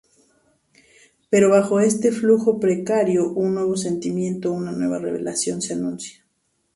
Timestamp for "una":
4.51-4.71